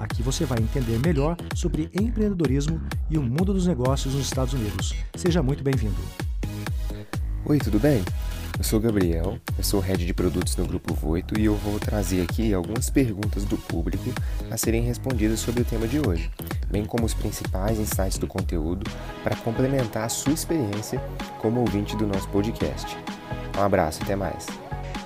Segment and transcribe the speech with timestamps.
[0.00, 2.80] Aqui você vai entender melhor sobre empreendedorismo
[3.10, 4.94] e o mundo dos negócios nos Estados Unidos.
[5.14, 6.00] Seja muito bem-vindo.
[7.44, 8.02] Oi, tudo bem?
[8.56, 11.78] Eu sou o Gabriel, eu sou head de produtos no Grupo Voito e eu vou
[11.78, 14.10] trazer aqui algumas perguntas do público
[14.50, 16.30] a serem respondidas sobre o tema de hoje,
[16.70, 18.90] bem como os principais insights do conteúdo
[19.22, 20.98] para complementar a sua experiência
[21.40, 22.96] como ouvinte do nosso podcast.
[23.58, 24.46] Um abraço, até mais.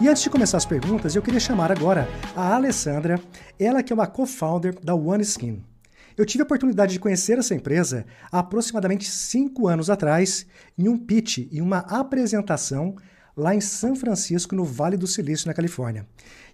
[0.00, 3.20] E antes de começar as perguntas, eu queria chamar agora a Alessandra,
[3.58, 5.62] ela que é uma co-founder da OneSkin.
[6.16, 11.46] Eu tive a oportunidade de conhecer essa empresa aproximadamente cinco anos atrás, em um pitch,
[11.52, 12.96] em uma apresentação
[13.36, 16.06] lá em São Francisco, no Vale do Silício, na Califórnia.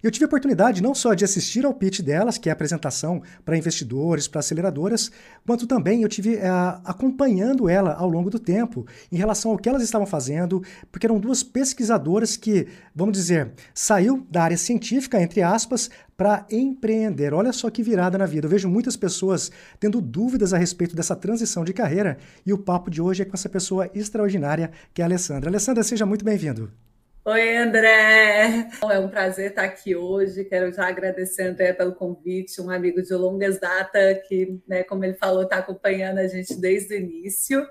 [0.03, 3.21] Eu tive a oportunidade não só de assistir ao pitch delas, que é a apresentação
[3.45, 5.11] para investidores, para aceleradoras,
[5.45, 6.49] quanto também eu tive é,
[6.83, 11.19] acompanhando ela ao longo do tempo em relação ao que elas estavam fazendo, porque eram
[11.19, 17.31] duas pesquisadoras que, vamos dizer, saiu da área científica, entre aspas, para empreender.
[17.31, 18.47] Olha só que virada na vida.
[18.47, 22.89] Eu vejo muitas pessoas tendo dúvidas a respeito dessa transição de carreira e o papo
[22.89, 25.49] de hoje é com essa pessoa extraordinária que é a Alessandra.
[25.49, 26.71] Alessandra, seja muito bem-vindo.
[27.23, 28.67] Oi, André!
[28.81, 30.43] É um prazer estar aqui hoje.
[30.43, 35.13] Quero já agradecer, André, pelo convite, um amigo de longas data que, né, como ele
[35.13, 37.67] falou, está acompanhando a gente desde o início.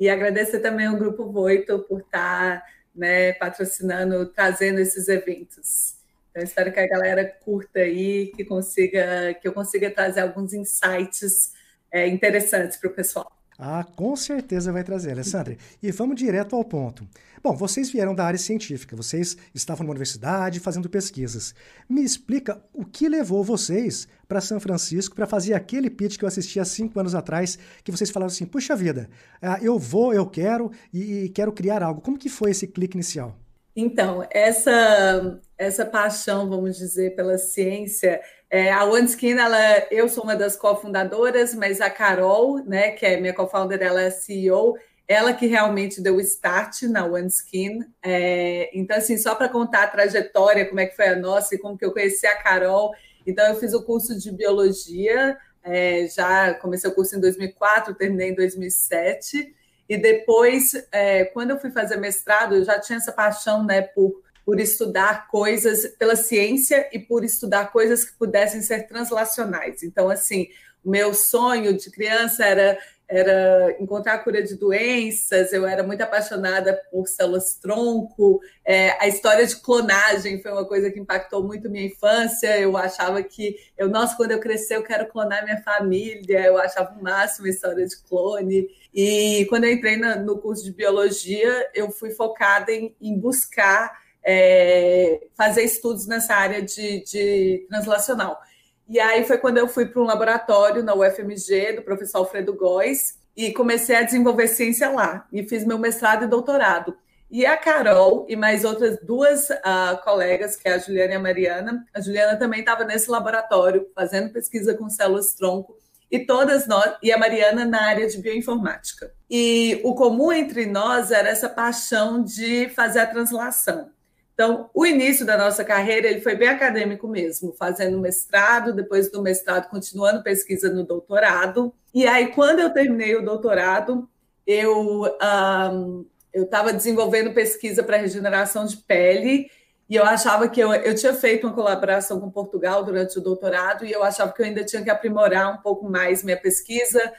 [0.00, 2.60] E agradecer também ao Grupo Voito por estar
[2.92, 5.94] né, patrocinando, trazendo esses eventos.
[6.32, 11.52] Então, espero que a galera curta aí, que consiga, que eu consiga trazer alguns insights
[11.92, 13.37] é, interessantes para o pessoal.
[13.60, 15.56] Ah, com certeza vai trazer, Alessandra.
[15.82, 17.04] E vamos direto ao ponto.
[17.42, 21.52] Bom, vocês vieram da área científica, vocês estavam numa universidade fazendo pesquisas.
[21.88, 26.28] Me explica o que levou vocês para São Francisco para fazer aquele pitch que eu
[26.28, 29.08] assisti há cinco anos atrás, que vocês falaram assim, puxa vida,
[29.42, 32.00] ah, eu vou, eu quero e quero criar algo.
[32.00, 33.36] Como que foi esse clique inicial?
[33.74, 39.58] Então, essa, essa paixão, vamos dizer, pela ciência, é, a OneSkin, ela,
[39.90, 44.10] eu sou uma das cofundadoras, mas a Carol, né, que é minha co-founder, ela é
[44.10, 44.76] CEO,
[45.06, 47.80] ela que realmente deu o start na OneSkin.
[48.02, 51.58] É, então, assim, só para contar a trajetória, como é que foi a nossa e
[51.58, 52.92] como que eu conheci a Carol.
[53.26, 58.30] Então, eu fiz o curso de biologia, é, já comecei o curso em 2004, terminei
[58.30, 59.54] em 2007.
[59.88, 64.22] E depois, é, quando eu fui fazer mestrado, eu já tinha essa paixão né, por,
[64.48, 69.82] por estudar coisas pela ciência e por estudar coisas que pudessem ser translacionais.
[69.82, 70.48] Então, assim,
[70.82, 72.78] o meu sonho de criança era
[73.10, 79.08] era encontrar a cura de doenças, eu era muito apaixonada por células tronco, é, a
[79.08, 83.88] história de clonagem foi uma coisa que impactou muito minha infância, eu achava que, eu,
[83.88, 87.86] nossa, quando eu crescer eu quero clonar minha família, eu achava o máximo a história
[87.86, 93.18] de clone, e quando eu entrei no curso de biologia, eu fui focada em, em
[93.18, 98.38] buscar é, fazer estudos nessa área de, de translacional.
[98.86, 103.18] E aí foi quando eu fui para um laboratório na UFMG, do professor Alfredo Góes,
[103.34, 105.26] e comecei a desenvolver ciência lá.
[105.32, 106.94] E fiz meu mestrado e doutorado.
[107.30, 111.20] E a Carol e mais outras duas uh, colegas, que é a Juliana e a
[111.20, 115.74] Mariana, a Juliana também estava nesse laboratório, fazendo pesquisa com células-tronco,
[116.10, 119.10] e todas nós, e a Mariana na área de bioinformática.
[119.30, 123.90] E o comum entre nós era essa paixão de fazer a translação.
[124.38, 129.20] Então, o início da nossa carreira ele foi bem acadêmico mesmo, fazendo mestrado, depois do
[129.20, 131.74] mestrado continuando pesquisa no doutorado.
[131.92, 134.08] E aí, quando eu terminei o doutorado,
[134.46, 139.50] eu um, eu estava desenvolvendo pesquisa para regeneração de pele
[139.90, 143.84] e eu achava que eu, eu tinha feito uma colaboração com Portugal durante o doutorado
[143.84, 147.12] e eu achava que eu ainda tinha que aprimorar um pouco mais minha pesquisa.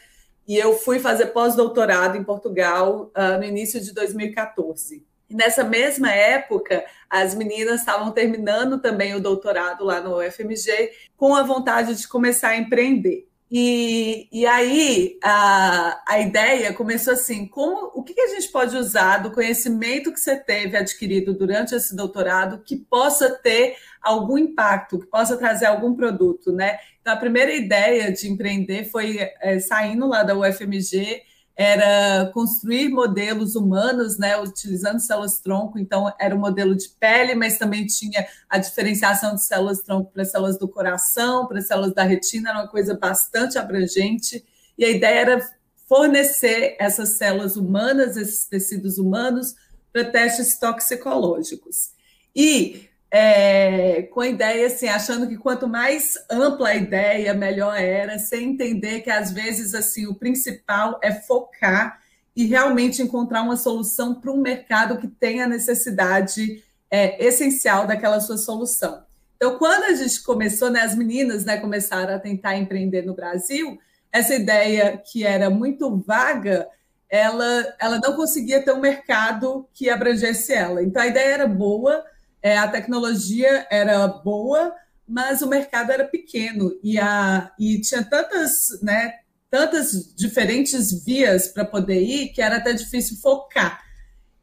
[0.47, 5.05] E eu fui fazer pós-doutorado em Portugal uh, no início de 2014.
[5.29, 11.35] E nessa mesma época, as meninas estavam terminando também o doutorado lá no UFMG, com
[11.35, 13.29] a vontade de começar a empreender.
[13.51, 19.17] E, e aí a, a ideia começou assim: como o que, a gente pode usar
[19.17, 25.07] do conhecimento que você teve adquirido durante esse doutorado que possa ter algum impacto, que
[25.07, 26.77] possa trazer algum produto, né?
[27.01, 31.23] Então a primeira ideia de empreender foi é, saindo lá da UFMG
[31.61, 37.85] era construir modelos humanos, né, utilizando células-tronco, então era um modelo de pele, mas também
[37.85, 42.67] tinha a diferenciação de células-tronco para células do coração, para células da retina, era uma
[42.69, 44.41] coisa bastante abrangente,
[44.77, 45.49] e a ideia era
[45.85, 49.53] fornecer essas células humanas, esses tecidos humanos,
[49.91, 51.89] para testes toxicológicos.
[52.33, 58.19] E é, com a ideia, assim, achando que quanto mais ampla a ideia, melhor era,
[58.19, 61.99] sem entender que às vezes assim o principal é focar
[62.35, 68.19] e realmente encontrar uma solução para um mercado que tem a necessidade é, essencial daquela
[68.19, 69.03] sua solução.
[69.35, 73.79] Então, quando a gente começou, né, as meninas né, começaram a tentar empreender no Brasil,
[74.11, 76.67] essa ideia que era muito vaga,
[77.09, 80.83] ela, ela não conseguia ter um mercado que abrangesse ela.
[80.83, 82.03] Então, a ideia era boa,
[82.41, 84.73] é, a tecnologia era boa,
[85.07, 89.15] mas o mercado era pequeno e, a, e tinha tantas, né,
[89.49, 93.83] tantas diferentes vias para poder ir que era até difícil focar.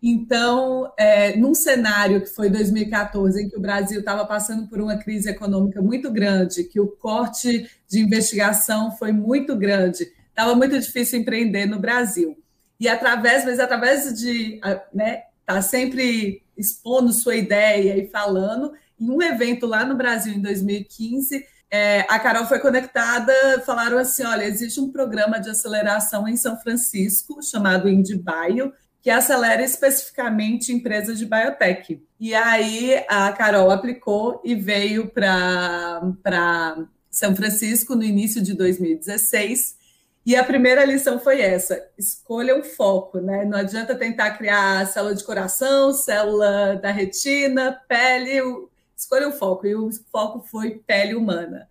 [0.02, 4.96] Então, é, num cenário que foi 2014, em que o Brasil estava passando por uma
[4.96, 11.20] crise econômica muito grande, que o corte de investigação foi muito grande, estava muito difícil
[11.20, 12.36] empreender no Brasil.
[12.78, 14.60] E através, mas através de
[14.92, 18.72] né, tá sempre expondo sua ideia e falando.
[18.98, 23.32] Em um evento lá no Brasil em 2015, é, a Carol foi conectada,
[23.64, 29.62] falaram assim: olha, existe um programa de aceleração em São Francisco chamado IndieBio, que acelera
[29.62, 32.02] especificamente empresas de biotech.
[32.18, 36.02] E aí a Carol aplicou e veio para
[37.10, 39.76] São Francisco no início de 2016.
[40.26, 43.44] E a primeira lição foi essa: escolha um foco, né?
[43.44, 48.42] Não adianta tentar criar célula de coração, célula da retina, pele,
[48.96, 49.68] escolha um foco.
[49.68, 51.68] E o foco foi pele humana.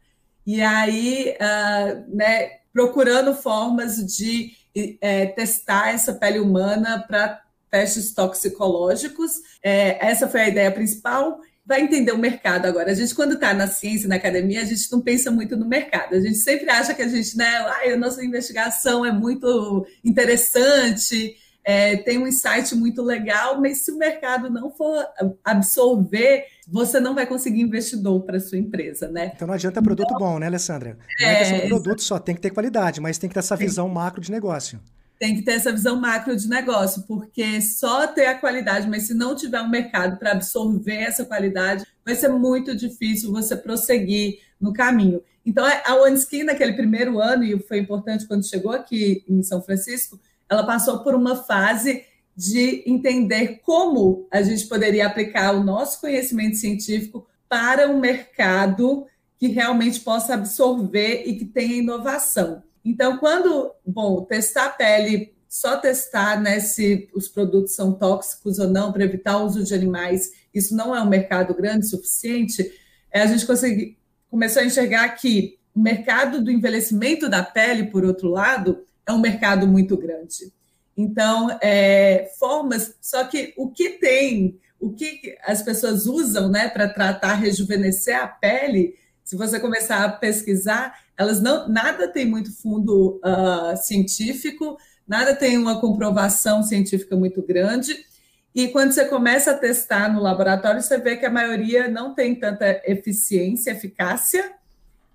[0.48, 4.54] E aí, uh, né, procurando formas de
[5.02, 9.42] é, testar essa pele humana para testes toxicológicos.
[9.62, 12.92] É, essa foi a ideia principal vai entender o mercado agora.
[12.92, 16.14] A gente, quando está na ciência, na academia, a gente não pensa muito no mercado.
[16.14, 21.36] A gente sempre acha que a gente, né, ah, a nossa investigação é muito interessante,
[21.64, 25.04] é, tem um insight muito legal, mas se o mercado não for
[25.44, 29.32] absorver, você não vai conseguir investidor para sua empresa, né?
[29.36, 31.00] Então não adianta produto então, bom, né, Alessandra?
[31.20, 33.90] Não é, é produto só, tem que ter qualidade, mas tem que ter essa visão
[33.90, 34.80] macro de negócio
[35.20, 39.14] tem que ter essa visão macro de negócio, porque só ter a qualidade, mas se
[39.14, 44.74] não tiver um mercado para absorver essa qualidade, vai ser muito difícil você prosseguir no
[44.74, 45.22] caminho.
[45.46, 50.20] Então, a OneSkin, naquele primeiro ano, e foi importante quando chegou aqui em São Francisco,
[50.50, 52.04] ela passou por uma fase
[52.36, 59.06] de entender como a gente poderia aplicar o nosso conhecimento científico para um mercado
[59.38, 62.64] que realmente possa absorver e que tenha inovação.
[62.86, 68.70] Então, quando, bom, testar a pele, só testar né, se os produtos são tóxicos ou
[68.70, 72.72] não, para evitar o uso de animais, isso não é um mercado grande o suficiente,
[73.12, 73.98] é, a gente consegui,
[74.30, 79.20] começou a enxergar que o mercado do envelhecimento da pele, por outro lado, é um
[79.20, 80.54] mercado muito grande.
[80.96, 86.88] Então, é, formas, só que o que tem, o que as pessoas usam né, para
[86.88, 93.22] tratar, rejuvenescer a pele, se você começar a pesquisar, elas não, nada tem muito fundo
[93.24, 94.78] uh, científico,
[95.08, 98.06] nada tem uma comprovação científica muito grande.
[98.54, 102.34] E quando você começa a testar no laboratório, você vê que a maioria não tem
[102.36, 104.54] tanta eficiência, eficácia.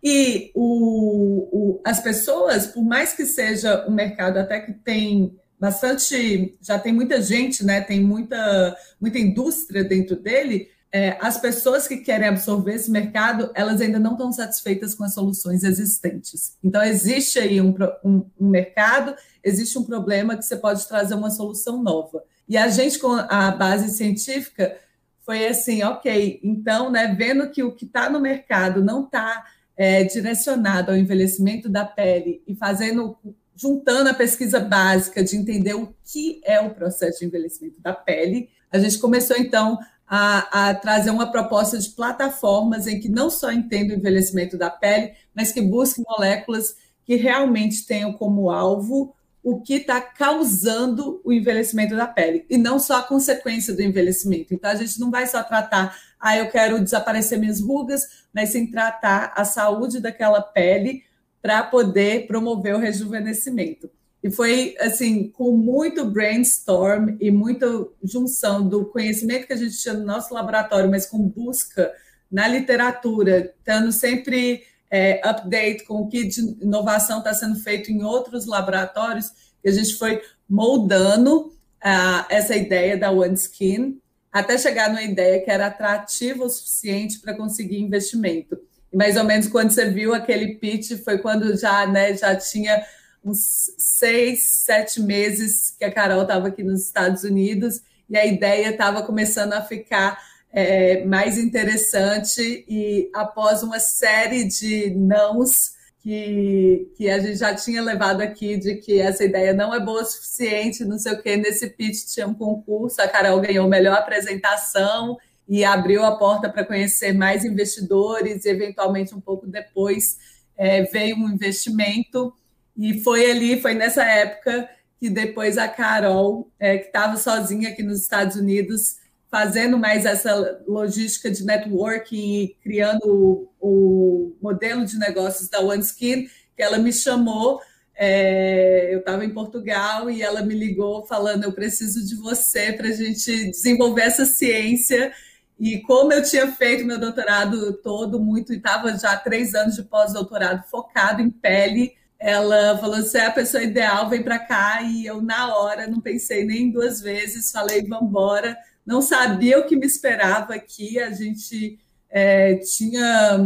[0.03, 6.57] E o, o, as pessoas, por mais que seja um mercado até que tem bastante,
[6.61, 7.81] já tem muita gente, né?
[7.81, 13.81] Tem muita, muita indústria dentro dele, é, as pessoas que querem absorver esse mercado, elas
[13.81, 16.57] ainda não estão satisfeitas com as soluções existentes.
[16.63, 21.31] Então, existe aí um, um, um, mercado, existe um problema que você pode trazer uma
[21.31, 22.25] solução nova.
[22.49, 24.77] E a gente, com a base científica,
[25.25, 29.45] foi assim, ok, então, né, vendo que o que está no mercado não está
[29.77, 33.17] é, direcionado ao envelhecimento da pele e fazendo,
[33.55, 38.51] juntando a pesquisa básica de entender o que é o processo de envelhecimento da pele,
[38.73, 39.79] a gente começou, então,
[40.13, 44.69] a, a, trazer uma proposta de plataformas em que não só entenda o envelhecimento da
[44.69, 46.75] pele, mas que busque moléculas
[47.05, 52.79] que realmente tenham como alvo o que está causando o envelhecimento da pele, e não
[52.79, 54.53] só a consequência do envelhecimento.
[54.53, 58.67] Então, a gente não vai só tratar, ah, eu quero desaparecer minhas rugas, mas sim
[58.67, 61.05] tratar a saúde daquela pele
[61.41, 63.89] para poder promover o rejuvenescimento.
[64.23, 67.67] E foi assim, com muito brainstorm e muita
[68.03, 71.91] junção do conhecimento que a gente tinha no nosso laboratório, mas com busca
[72.31, 78.03] na literatura, estando sempre é, update com o que de inovação está sendo feito em
[78.03, 79.31] outros laboratórios,
[79.63, 84.01] que a gente foi moldando uh, essa ideia da One Skin
[84.33, 88.59] até chegar numa ideia que era atrativa o suficiente para conseguir investimento.
[88.93, 92.83] E mais ou menos quando você viu aquele pitch foi quando já, né, já tinha
[93.25, 98.71] uns seis, sete meses que a Carol estava aqui nos Estados Unidos e a ideia
[98.71, 100.19] estava começando a ficar
[100.53, 107.83] é, mais interessante e após uma série de nãos que, que a gente já tinha
[107.83, 111.37] levado aqui de que essa ideia não é boa o suficiente, não sei o que,
[111.37, 116.65] nesse pitch tinha um concurso, a Carol ganhou melhor apresentação e abriu a porta para
[116.65, 120.17] conhecer mais investidores e eventualmente um pouco depois
[120.57, 122.33] é, veio um investimento
[122.81, 124.67] e foi ali, foi nessa época
[124.99, 128.97] que depois a Carol, é, que estava sozinha aqui nos Estados Unidos,
[129.31, 136.27] fazendo mais essa logística de networking e criando o, o modelo de negócios da OneSkin,
[136.57, 137.61] que ela me chamou.
[137.95, 142.89] É, eu estava em Portugal e ela me ligou falando: Eu preciso de você para
[142.89, 145.13] a gente desenvolver essa ciência.
[145.59, 149.83] E como eu tinha feito meu doutorado todo muito, e estava já três anos de
[149.83, 154.83] pós-doutorado focado em pele, ela falou: Você é a pessoa ideal, vem para cá.
[154.83, 158.57] E eu, na hora, não pensei nem duas vezes, falei: Vamos embora
[158.91, 160.99] não sabia o que me esperava aqui.
[160.99, 161.79] A gente
[162.11, 163.39] é, tinha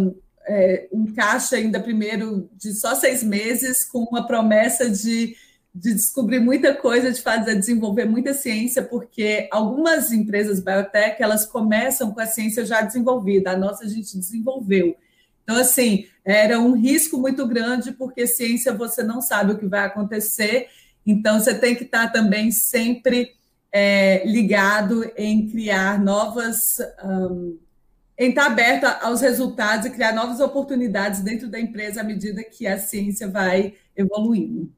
[0.46, 5.36] é, um caixa ainda primeiro de só seis meses, com uma promessa de,
[5.74, 12.12] de descobrir muita coisa, de fazer desenvolver muita ciência, porque algumas empresas biotech elas começam
[12.12, 13.50] com a ciência já desenvolvida.
[13.50, 14.96] A nossa a gente desenvolveu.
[15.44, 19.84] Então, assim, era um risco muito grande, porque ciência você não sabe o que vai
[19.84, 20.68] acontecer,
[21.06, 23.32] então você tem que estar também sempre
[23.70, 26.78] é, ligado em criar novas.
[27.04, 27.58] Um,
[28.16, 32.64] em estar aberto aos resultados e criar novas oportunidades dentro da empresa à medida que
[32.64, 34.72] a ciência vai evoluindo.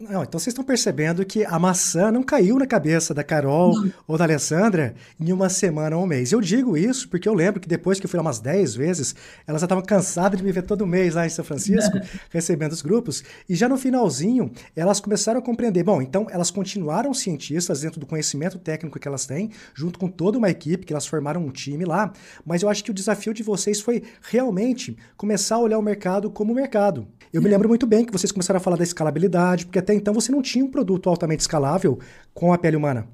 [0.00, 3.92] Não, então vocês estão percebendo que a maçã não caiu na cabeça da Carol não.
[4.08, 6.32] ou da Alessandra em uma semana ou um mês.
[6.32, 9.14] Eu digo isso porque eu lembro que depois que eu fui lá umas 10 vezes,
[9.46, 11.98] elas já estavam cansadas de me ver todo mês lá em São Francisco,
[12.30, 13.22] recebendo os grupos.
[13.46, 15.84] E já no finalzinho, elas começaram a compreender.
[15.84, 20.38] Bom, então elas continuaram cientistas dentro do conhecimento técnico que elas têm, junto com toda
[20.38, 22.12] uma equipe, que elas formaram um time lá.
[22.46, 26.30] Mas eu acho que o desafio de vocês foi realmente começar a olhar o mercado
[26.30, 27.06] como mercado.
[27.32, 30.14] Eu me lembro muito bem que vocês começaram a falar da escalabilidade, porque até então
[30.14, 31.98] você não tinha um produto altamente escalável
[32.32, 33.08] com a pele humana.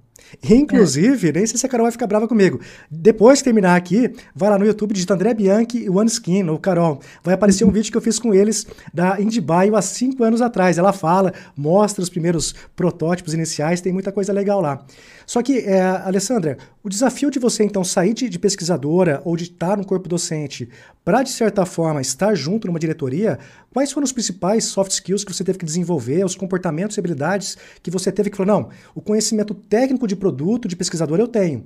[0.49, 1.33] Inclusive, é.
[1.33, 2.61] nem sei se a Carol vai ficar brava comigo.
[2.91, 6.59] Depois de terminar aqui, vai lá no YouTube, digita André Bianchi e One Skin, ou
[6.59, 7.01] Carol.
[7.23, 10.79] Vai aparecer um vídeo que eu fiz com eles da IndieBio há cinco anos atrás.
[10.79, 14.85] Ela fala, mostra os primeiros protótipos iniciais, tem muita coisa legal lá.
[15.27, 19.45] Só que, é, Alessandra, o desafio de você então sair de, de pesquisadora ou de
[19.45, 20.69] estar no corpo docente
[21.05, 23.39] para, de certa forma, estar junto numa diretoria,
[23.73, 27.57] quais foram os principais soft skills que você teve que desenvolver, os comportamentos e habilidades
[27.83, 31.65] que você teve que falar, não, o conhecimento técnico de produto, de pesquisador eu tenho.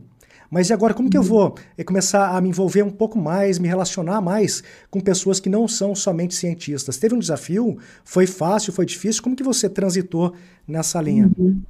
[0.50, 3.58] Mas e agora, como que eu vou é, começar a me envolver um pouco mais,
[3.58, 6.96] me relacionar mais com pessoas que não são somente cientistas?
[6.96, 7.78] Teve um desafio?
[8.04, 8.72] Foi fácil?
[8.72, 9.22] Foi difícil?
[9.22, 10.34] Como que você transitou
[10.66, 11.30] nessa linha?
[11.36, 11.60] Uhum.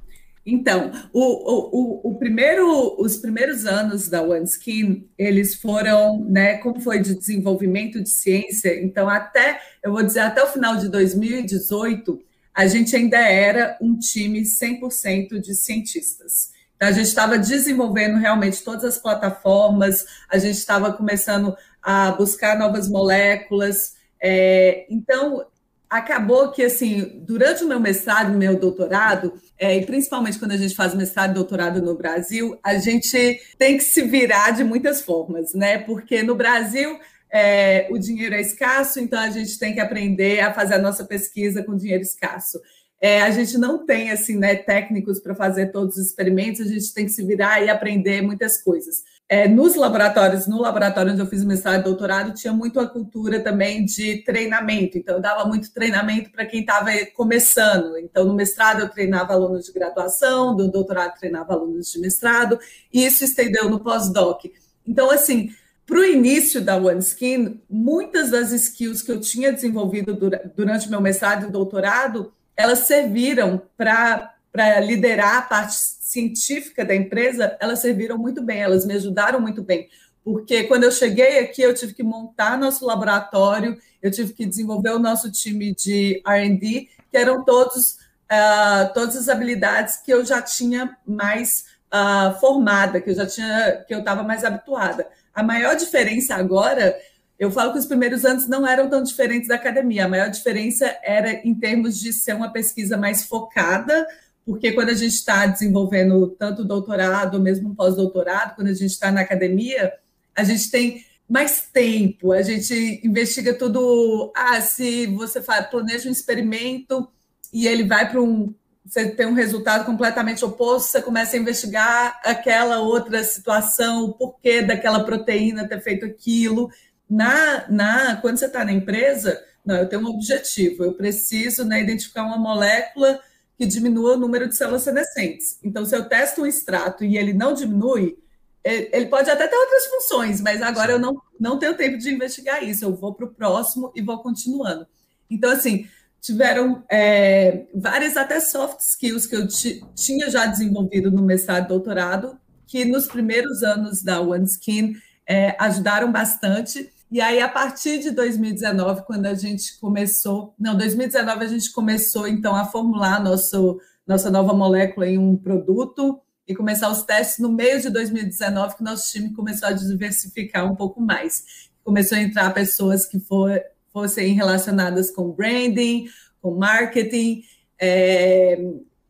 [0.49, 7.01] Então, o, o, o, primeiro, os primeiros anos da OneSkin, eles foram, né, como foi
[7.01, 12.17] de desenvolvimento de ciência, então até, eu vou dizer, até o final de 2018,
[12.55, 16.51] a gente ainda era um time 100% de cientistas.
[16.77, 22.57] Então, a gente estava desenvolvendo realmente todas as plataformas, a gente estava começando a buscar
[22.57, 25.45] novas moléculas, é, então
[25.89, 30.75] acabou que, assim, durante o meu mestrado meu doutorado, é, e principalmente quando a gente
[30.75, 35.53] faz mestrado e doutorado no Brasil, a gente tem que se virar de muitas formas,
[35.53, 35.79] né?
[35.79, 36.99] Porque no Brasil
[37.31, 41.05] é, o dinheiro é escasso, então a gente tem que aprender a fazer a nossa
[41.05, 42.59] pesquisa com dinheiro escasso.
[42.99, 46.91] É, a gente não tem assim, né, técnicos para fazer todos os experimentos, a gente
[46.93, 49.03] tem que se virar e aprender muitas coisas.
[49.29, 53.39] É, nos laboratórios, no laboratório onde eu fiz mestrado e doutorado, tinha muito a cultura
[53.39, 54.97] também de treinamento.
[54.97, 57.97] Então, eu dava muito treinamento para quem estava começando.
[57.97, 62.57] Então, no mestrado, eu treinava alunos de graduação, no doutorado, treinava alunos de mestrado,
[62.91, 64.45] e isso estendeu no pós-doc.
[64.87, 65.51] Então, assim,
[65.85, 70.17] para o início da OneSkin, muitas das skills que eu tinha desenvolvido
[70.55, 74.33] durante meu mestrado e doutorado elas serviram para
[74.81, 79.87] liderar a parte científica da empresa, elas serviram muito bem, elas me ajudaram muito bem.
[80.23, 84.89] Porque quando eu cheguei aqui, eu tive que montar nosso laboratório, eu tive que desenvolver
[84.89, 87.93] o nosso time de RD, que eram todos,
[88.31, 93.85] uh, todas as habilidades que eu já tinha mais uh, formada, que eu já tinha,
[93.87, 95.07] que eu estava mais habituada.
[95.33, 96.97] A maior diferença agora
[97.39, 100.05] eu falo que os primeiros anos não eram tão diferentes da academia.
[100.05, 104.07] A maior diferença era em termos de ser uma pesquisa mais focada,
[104.43, 109.11] porque quando a gente está desenvolvendo tanto doutorado ou mesmo pós-doutorado, quando a gente está
[109.11, 109.93] na academia,
[110.35, 114.31] a gente tem mais tempo, a gente investiga tudo.
[114.35, 117.07] Ah, se você planeja um experimento
[117.51, 118.53] e ele vai para um.
[118.85, 124.61] Você tem um resultado completamente oposto, você começa a investigar aquela outra situação, o porquê
[124.61, 126.69] daquela proteína ter feito aquilo.
[127.09, 131.81] Na, na, quando você está na empresa, não, eu tenho um objetivo, eu preciso né,
[131.81, 133.19] identificar uma molécula
[133.57, 135.59] que diminua o número de células senescentes.
[135.63, 138.17] Então, se eu testo um extrato e ele não diminui,
[138.63, 142.63] ele pode até ter outras funções, mas agora eu não, não tenho tempo de investigar
[142.63, 142.83] isso.
[142.83, 144.85] Eu vou para o próximo e vou continuando.
[145.29, 145.87] Então, assim,
[146.19, 149.47] tiveram é, várias até soft skills que eu
[149.95, 154.95] tinha já desenvolvido no mestrado e doutorado, que nos primeiros anos da OneSkin
[155.25, 156.91] é, ajudaram bastante.
[157.09, 162.27] E aí, a partir de 2019, quando a gente começou, não, 2019 a gente começou
[162.27, 167.51] então a formular nosso, nossa nova molécula em um produto e começar os testes no
[167.51, 171.69] meio de 2019, que nosso time começou a diversificar um pouco mais.
[171.81, 173.57] Começou a entrar pessoas que for,
[173.93, 176.09] fossem relacionadas com branding,
[176.41, 177.41] com marketing,
[177.79, 178.59] é,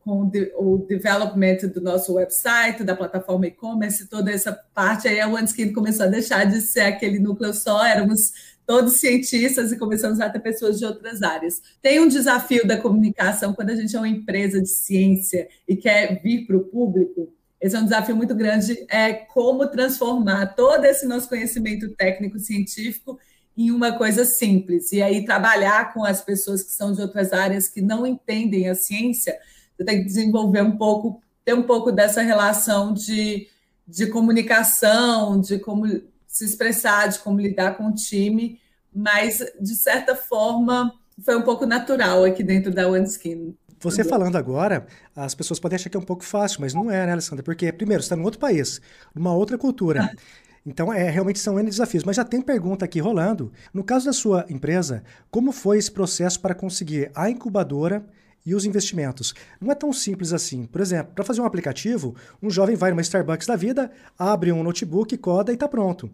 [0.08, 5.74] com o development do nosso website, da plataforma e-commerce, toda essa parte, aí a OneSkin
[5.74, 8.32] começou a deixar de ser aquele núcleo só, éramos
[8.66, 11.62] todos cientistas e começamos a ter pessoas de outras áreas.
[11.82, 16.22] Tem um desafio da comunicação quando a gente é uma empresa de ciência e quer
[16.24, 21.06] vir para o público, esse é um desafio muito grande, é como transformar todo esse
[21.06, 23.20] nosso conhecimento técnico científico
[23.58, 24.94] em uma coisa simples.
[24.94, 28.76] E aí trabalhar com as pessoas que são de outras áreas que não entendem a
[28.76, 29.38] ciência,
[29.78, 33.48] você tem que desenvolver um pouco, ter um pouco dessa relação de,
[33.88, 35.86] de comunicação, de como
[36.28, 38.60] se expressar, de como lidar com o time,
[38.94, 40.92] mas, de certa forma,
[41.24, 43.56] foi um pouco natural aqui dentro da OneSkin.
[43.80, 47.06] Você falando agora, as pessoas podem achar que é um pouco fácil, mas não é,
[47.06, 47.44] né, Alessandra?
[47.44, 48.82] Porque, primeiro, você está em outro país,
[49.14, 50.12] numa outra cultura.
[50.66, 52.04] Então, é, realmente são N desafios.
[52.04, 53.54] Mas já tem pergunta aqui rolando.
[53.74, 58.06] No caso da sua empresa, como foi esse processo para conseguir a incubadora
[58.46, 59.34] e os investimentos.
[59.60, 60.66] Não é tão simples assim.
[60.66, 64.64] Por exemplo, para fazer um aplicativo, um jovem vai numa Starbucks da vida, abre um
[64.64, 66.10] notebook, coda e está pronto.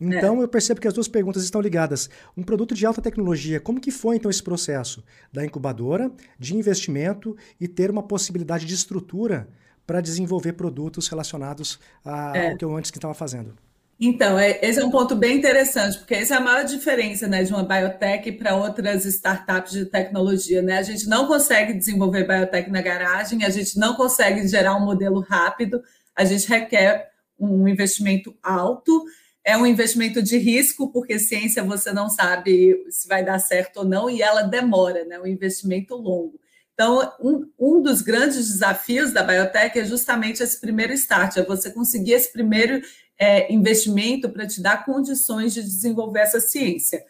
[0.00, 0.44] Então é.
[0.44, 2.10] eu percebo que as duas perguntas estão ligadas.
[2.36, 7.36] Um produto de alta tecnologia, como que foi então esse processo da incubadora, de investimento
[7.60, 9.48] e ter uma possibilidade de estrutura
[9.86, 12.54] para desenvolver produtos relacionados ao é.
[12.54, 13.54] que eu antes que estava fazendo?
[14.00, 17.42] Então, é, esse é um ponto bem interessante, porque essa é a maior diferença né,
[17.42, 20.62] de uma biotech para outras startups de tecnologia.
[20.62, 20.78] Né?
[20.78, 25.18] A gente não consegue desenvolver biotech na garagem, a gente não consegue gerar um modelo
[25.20, 25.82] rápido,
[26.14, 29.04] a gente requer um investimento alto,
[29.44, 33.84] é um investimento de risco, porque ciência você não sabe se vai dar certo ou
[33.84, 35.18] não, e ela demora, né?
[35.18, 36.38] um investimento longo.
[36.72, 41.72] Então, um, um dos grandes desafios da biotech é justamente esse primeiro start, é você
[41.72, 42.80] conseguir esse primeiro
[43.18, 47.02] é, investimento para te dar condições de desenvolver essa ciência.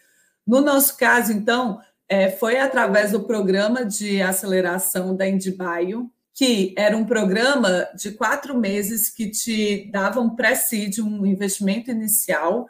[0.47, 6.97] No nosso caso, então, é, foi através do programa de aceleração da Indibio, que era
[6.97, 12.67] um programa de quatro meses que te dava um pré-seed, um investimento inicial,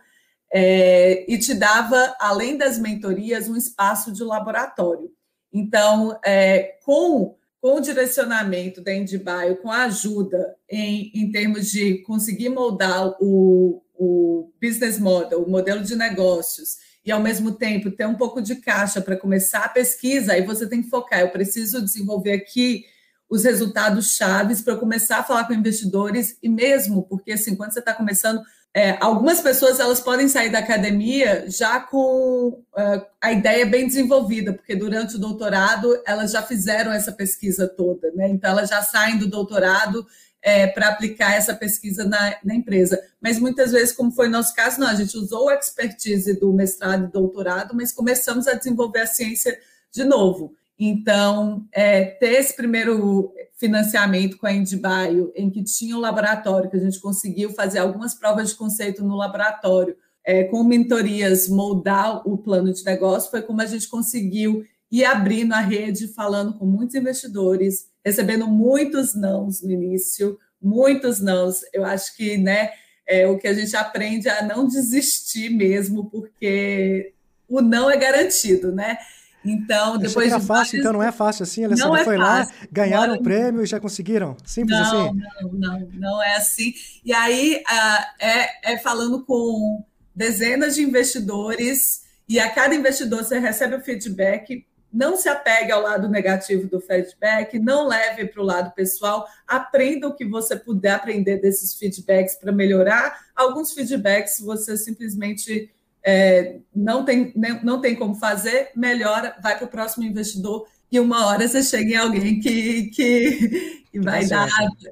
[0.52, 5.10] é, e te dava, além das mentorias, um espaço de laboratório.
[5.52, 11.98] Então, é, com com o direcionamento da Indibio, com a ajuda em, em termos de
[12.02, 18.06] conseguir moldar o, o business model, o modelo de negócios, e ao mesmo tempo ter
[18.06, 21.20] um pouco de caixa para começar a pesquisa, aí você tem que focar.
[21.20, 22.84] Eu preciso desenvolver aqui
[23.28, 27.80] os resultados chaves para começar a falar com investidores, e mesmo porque assim, quando você
[27.80, 28.42] está começando,
[28.74, 34.52] é, algumas pessoas elas podem sair da academia já com uh, a ideia bem desenvolvida,
[34.52, 38.28] porque durante o doutorado elas já fizeram essa pesquisa toda, né?
[38.28, 40.06] Então elas já saem do doutorado
[40.40, 43.02] é, para aplicar essa pesquisa na, na, empresa.
[43.20, 46.52] Mas muitas vezes, como foi o nosso caso, não, a gente usou a expertise do
[46.52, 49.58] mestrado e doutorado, mas começamos a desenvolver a ciência
[49.92, 50.54] de novo.
[50.78, 56.76] Então, é, ter esse primeiro financiamento com a Indibio, em que tinha um laboratório, que
[56.76, 62.38] a gente conseguiu fazer algumas provas de conceito no laboratório, é, com mentorias, moldar o
[62.38, 66.94] plano de negócio, foi como a gente conseguiu ir abrindo a rede, falando com muitos
[66.94, 71.60] investidores, recebendo muitos nãos no início, muitos nãos.
[71.72, 72.70] Eu acho que né,
[73.06, 77.12] é o que a gente aprende a não desistir mesmo, porque
[77.48, 78.98] o não é garantido, né?
[79.44, 80.74] Então, depois era de fácil, vários...
[80.74, 82.54] então não é fácil assim, Alessandra não é foi fácil.
[82.54, 84.36] lá, ganharam o um prêmio e já conseguiram?
[84.44, 85.20] Simples não, assim?
[85.42, 86.74] Não, não, não é assim.
[87.04, 93.38] E aí uh, é, é falando com dezenas de investidores e a cada investidor você
[93.38, 94.66] recebe o feedback.
[94.92, 100.08] Não se apegue ao lado negativo do feedback, não leve para o lado pessoal, aprenda
[100.08, 103.26] o que você puder aprender desses feedbacks para melhorar.
[103.36, 105.70] Alguns feedbacks você simplesmente
[106.10, 111.26] é, não, tem, não tem como fazer, melhora, vai para o próximo investidor e uma
[111.26, 114.48] hora você chega em alguém que, que, que vai dar.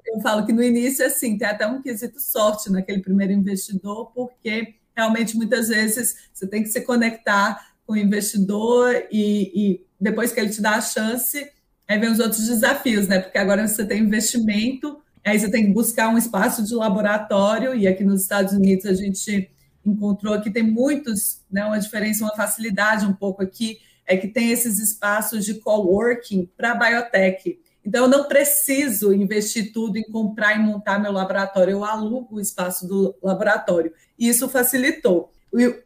[0.07, 4.75] Eu falo que no início, assim, tem até um quesito sorte naquele primeiro investidor, porque
[4.95, 10.41] realmente muitas vezes você tem que se conectar com o investidor e, e depois que
[10.41, 11.51] ele te dá a chance,
[11.89, 13.21] aí vem os outros desafios, né?
[13.21, 17.89] Porque agora você tem investimento, aí você tem que buscar um espaço de laboratório, e
[17.89, 19.49] aqui nos Estados Unidos a gente
[19.91, 24.51] encontrou que tem muitos, né, uma diferença, uma facilidade um pouco aqui, é que tem
[24.51, 27.59] esses espaços de coworking para biotech.
[27.85, 32.41] Então, eu não preciso investir tudo em comprar e montar meu laboratório, eu alugo o
[32.41, 33.93] espaço do laboratório.
[34.19, 35.33] E isso facilitou.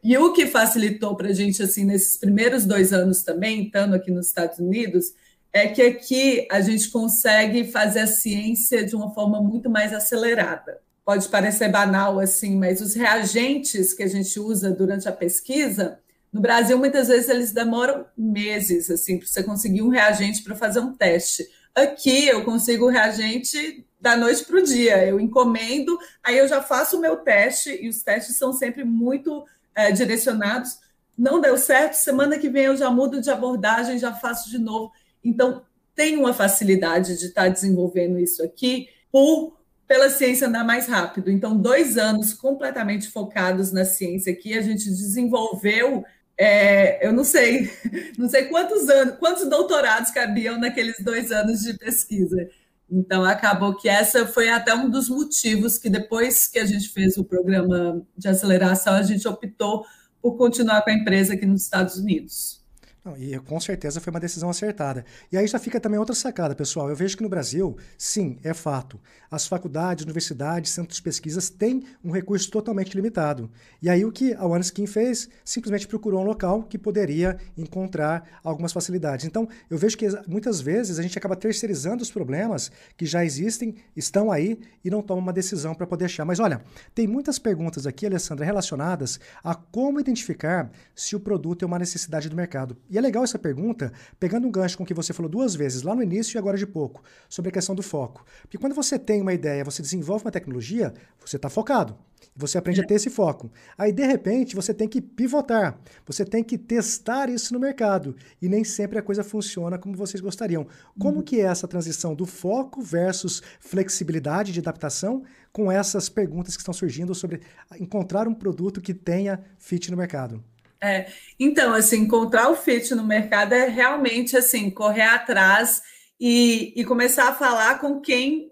[0.03, 4.11] E, o que facilitou para a gente, assim, nesses primeiros dois anos também, estando aqui
[4.11, 5.13] nos Estados Unidos,
[5.53, 10.79] é que aqui a gente consegue fazer a ciência de uma forma muito mais acelerada
[11.03, 15.99] pode parecer banal assim, mas os reagentes que a gente usa durante a pesquisa,
[16.31, 20.79] no Brasil muitas vezes eles demoram meses assim para você conseguir um reagente para fazer
[20.79, 21.47] um teste.
[21.73, 25.05] Aqui eu consigo o reagente da noite para o dia.
[25.05, 29.45] Eu encomendo, aí eu já faço o meu teste e os testes são sempre muito
[29.75, 30.79] é, direcionados.
[31.17, 34.91] Não deu certo, semana que vem eu já mudo de abordagem, já faço de novo.
[35.23, 35.63] Então
[35.95, 39.60] tem uma facilidade de estar desenvolvendo isso aqui por
[39.91, 41.29] pela ciência andar mais rápido.
[41.29, 46.05] Então, dois anos completamente focados na ciência aqui, a gente desenvolveu,
[46.37, 47.69] é, eu não sei,
[48.17, 52.49] não sei quantos anos, quantos doutorados cabiam naqueles dois anos de pesquisa.
[52.89, 57.17] Então, acabou que essa foi até um dos motivos que depois que a gente fez
[57.17, 59.85] o programa de aceleração, a gente optou
[60.21, 62.60] por continuar com a empresa aqui nos Estados Unidos.
[63.03, 65.03] Não, e com certeza foi uma decisão acertada.
[65.31, 66.87] E aí já fica também outra sacada, pessoal.
[66.87, 68.99] Eu vejo que no Brasil, sim, é fato.
[69.29, 73.49] As faculdades, universidades, centros de pesquisas têm um recurso totalmente limitado.
[73.81, 75.27] E aí o que a OneSkin fez?
[75.43, 79.25] Simplesmente procurou um local que poderia encontrar algumas facilidades.
[79.25, 83.73] Então, eu vejo que muitas vezes a gente acaba terceirizando os problemas que já existem,
[83.95, 86.23] estão aí e não toma uma decisão para poder achar.
[86.23, 86.61] Mas olha,
[86.93, 92.29] tem muitas perguntas aqui, Alessandra, relacionadas a como identificar se o produto é uma necessidade
[92.29, 92.77] do mercado.
[92.91, 95.81] E é legal essa pergunta, pegando um gancho com o que você falou duas vezes,
[95.81, 98.25] lá no início e agora de pouco, sobre a questão do foco.
[98.41, 100.93] Porque quando você tem uma ideia, você desenvolve uma tecnologia,
[101.25, 101.97] você está focado.
[102.35, 103.49] Você aprende a ter esse foco.
[103.77, 105.79] Aí, de repente, você tem que pivotar.
[106.05, 108.13] Você tem que testar isso no mercado.
[108.41, 110.67] E nem sempre a coisa funciona como vocês gostariam.
[110.99, 111.23] Como uhum.
[111.23, 115.23] que é essa transição do foco versus flexibilidade de adaptação
[115.53, 117.41] com essas perguntas que estão surgindo sobre
[117.79, 120.43] encontrar um produto que tenha fit no mercado?
[120.83, 121.07] É,
[121.39, 125.81] então, assim, encontrar o fit no mercado é realmente assim, correr atrás
[126.19, 128.49] e, e começar a falar com quem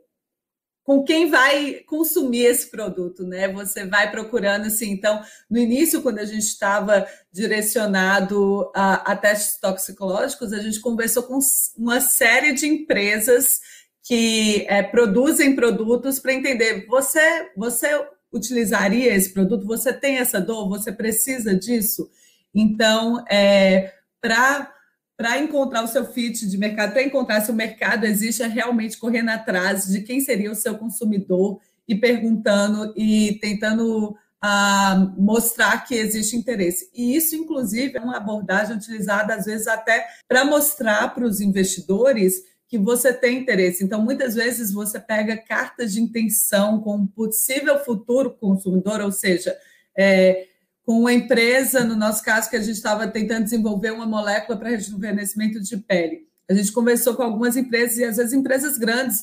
[0.84, 3.48] com quem vai consumir esse produto, né?
[3.50, 4.90] Você vai procurando assim.
[4.90, 11.22] Então, no início, quando a gente estava direcionado a, a, testes toxicológicos, a gente conversou
[11.22, 11.38] com
[11.78, 13.60] uma série de empresas
[14.02, 17.88] que é, produzem produtos para entender você você
[18.32, 19.68] utilizaria esse produto?
[19.68, 20.70] Você tem essa dor?
[20.70, 22.10] Você precisa disso?
[22.54, 28.44] Então, é, para encontrar o seu fit de mercado, para encontrar se o mercado existe,
[28.44, 35.14] é realmente correndo atrás de quem seria o seu consumidor e perguntando e tentando ah,
[35.18, 36.90] mostrar que existe interesse.
[36.94, 42.44] E isso, inclusive, é uma abordagem utilizada, às vezes, até para mostrar para os investidores
[42.68, 43.84] que você tem interesse.
[43.84, 49.58] Então, muitas vezes você pega cartas de intenção com um possível futuro consumidor, ou seja,
[49.98, 50.49] é,
[50.90, 54.70] com uma empresa, no nosso caso, que a gente estava tentando desenvolver uma molécula para
[54.70, 56.22] rejuvenescimento de pele.
[56.50, 59.18] A gente conversou com algumas empresas, e às vezes empresas grandes,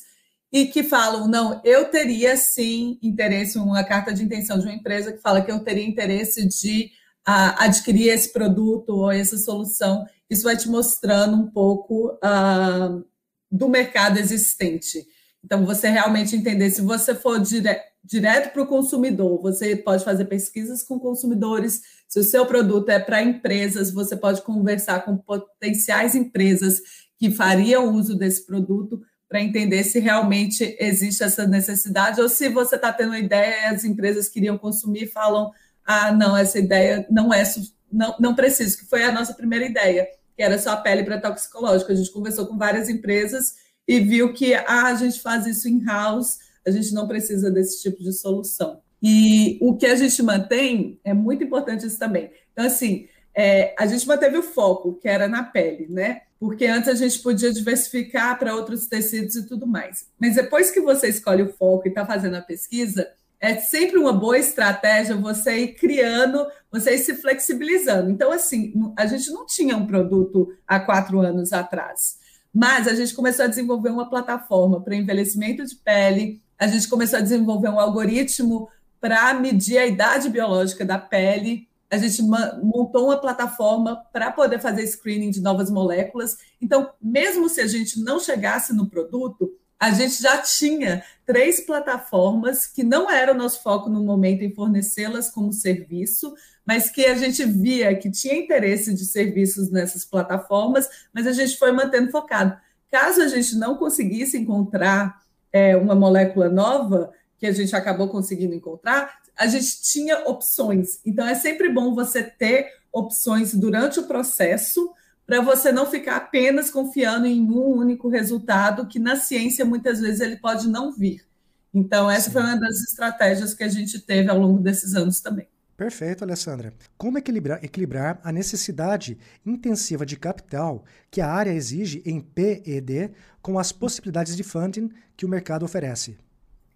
[0.52, 5.12] e que falam: não, eu teria sim interesse, uma carta de intenção de uma empresa
[5.12, 6.92] que fala que eu teria interesse de
[7.29, 10.07] uh, adquirir esse produto ou essa solução.
[10.31, 12.16] Isso vai te mostrando um pouco.
[12.22, 13.05] Uh,
[13.50, 15.07] do mercado existente.
[15.46, 20.24] Então, você realmente entender, se você for dire direto para o consumidor, você pode fazer
[20.24, 21.82] pesquisas com consumidores.
[22.09, 26.80] Se o seu produto é para empresas, você pode conversar com potenciais empresas
[27.16, 32.74] que fariam uso desse produto para entender se realmente existe essa necessidade ou se você
[32.74, 35.52] está tendo uma ideia as empresas queriam consumir e falam:
[35.85, 37.44] ah, não, essa ideia não é,
[37.90, 41.20] não, não preciso, que foi a nossa primeira ideia que era só a pele para
[41.20, 41.90] toxicológico.
[41.90, 43.54] A gente conversou com várias empresas
[43.87, 48.03] e viu que ah, a gente faz isso in-house, a gente não precisa desse tipo
[48.03, 48.81] de solução.
[49.03, 52.31] E o que a gente mantém é muito importante isso também.
[52.53, 56.22] Então, assim, é, a gente manteve o foco, que era na pele, né?
[56.40, 60.09] Porque antes a gente podia diversificar para outros tecidos e tudo mais.
[60.18, 63.07] Mas depois que você escolhe o foco e está fazendo a pesquisa,
[63.38, 68.11] é sempre uma boa estratégia você ir criando, você ir se flexibilizando.
[68.11, 72.18] Então, assim, a gente não tinha um produto há quatro anos atrás.
[72.57, 77.19] Mas a gente começou a desenvolver uma plataforma para envelhecimento de pele, a gente começou
[77.19, 78.66] a desenvolver um algoritmo
[78.99, 84.87] para medir a idade biológica da pele, a gente montou uma plataforma para poder fazer
[84.87, 86.38] screening de novas moléculas.
[86.59, 92.66] Então, mesmo se a gente não chegasse no produto, a gente já tinha três plataformas
[92.66, 96.34] que não era o nosso foco no momento em fornecê-las como serviço,
[96.64, 101.56] mas que a gente via que tinha interesse de serviços nessas plataformas, mas a gente
[101.58, 102.56] foi mantendo focado.
[102.90, 105.20] Caso a gente não conseguisse encontrar
[105.52, 111.00] é, uma molécula nova, que a gente acabou conseguindo encontrar, a gente tinha opções.
[111.04, 114.90] Então, é sempre bom você ter opções durante o processo
[115.26, 120.20] para você não ficar apenas confiando em um único resultado, que na ciência muitas vezes
[120.20, 121.26] ele pode não vir.
[121.74, 122.32] Então, essa Sim.
[122.32, 125.48] foi uma das estratégias que a gente teve ao longo desses anos também.
[125.76, 126.72] Perfeito, Alessandra.
[126.96, 133.10] Como equilibrar, equilibrar a necessidade intensiva de capital que a área exige em PED
[133.42, 136.16] com as possibilidades de funding que o mercado oferece?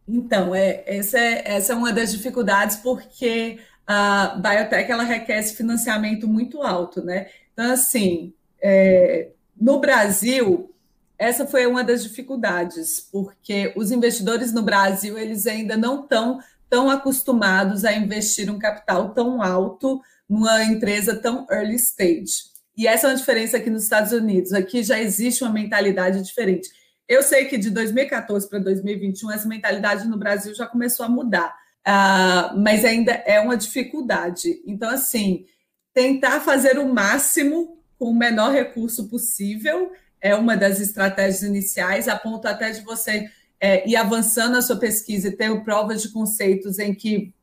[0.06, 5.56] Então, é, essa, é, essa é uma das dificuldades, porque a biotech ela requer esse
[5.56, 7.28] financiamento muito alto, né?
[7.54, 10.74] Então, assim, é, no Brasil,
[11.18, 16.88] essa foi uma das dificuldades, porque os investidores no Brasil eles ainda não estão tão
[16.88, 22.50] acostumados a investir um capital tão alto numa empresa tão early stage.
[22.76, 24.52] E essa é uma diferença aqui nos Estados Unidos.
[24.52, 26.70] Aqui já existe uma mentalidade diferente.
[27.08, 31.52] Eu sei que de 2014 para 2021 essa mentalidade no Brasil já começou a mudar,
[31.86, 34.62] uh, mas ainda é uma dificuldade.
[34.64, 35.44] Então, assim,
[35.92, 42.16] tentar fazer o máximo com o menor recurso possível, é uma das estratégias iniciais, a
[42.16, 46.78] ponto até de você é, ir avançando a sua pesquisa e ter provas de conceitos
[46.78, 47.34] em que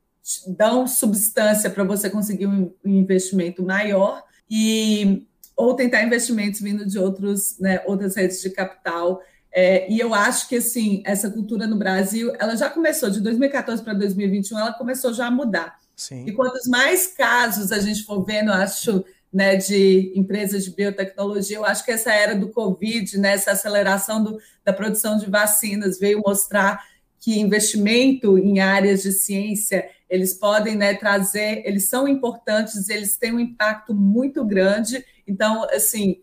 [0.48, 7.58] dão substância para você conseguir um investimento maior e ou tentar investimentos vindo de outros,
[7.60, 9.22] né, outras redes de capital.
[9.52, 13.84] É, e eu acho que assim essa cultura no Brasil, ela já começou de 2014
[13.84, 15.78] para 2021, ela começou já a mudar.
[15.96, 16.26] Sim.
[16.28, 21.58] E quantos mais casos a gente for vendo, acho né, de empresas de biotecnologia.
[21.58, 26.00] Eu acho que essa era do Covid, né, essa aceleração do, da produção de vacinas,
[26.00, 26.84] veio mostrar
[27.20, 33.34] que investimento em áreas de ciência eles podem né, trazer, eles são importantes, eles têm
[33.34, 35.04] um impacto muito grande.
[35.28, 36.22] Então, assim,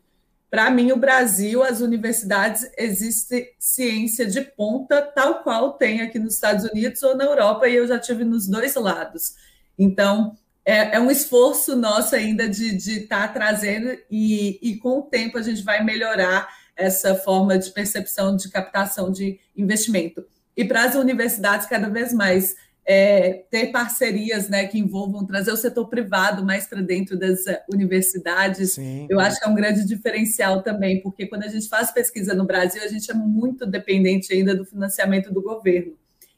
[0.51, 6.35] para mim, o Brasil, as universidades, existe ciência de ponta, tal qual tem aqui nos
[6.35, 9.35] Estados Unidos ou na Europa, e eu já tive nos dois lados.
[9.79, 15.03] Então, é, é, um esforço nosso ainda de estar tá trazendo, e, e com o
[15.03, 20.25] tempo a gente vai melhorar essa forma de percepção de captação de investimento.
[20.57, 25.57] E para as universidades, cada vez mais, é, ter parcerias né, que envolvam trazer o
[25.57, 29.07] setor privado mais para dentro das eh, universidades, Sim.
[29.09, 32.45] eu acho que é um grande diferencial também, porque quando a gente faz pesquisa no
[32.45, 35.95] Brasil, a gente é muito dependente ainda do financiamento do governo.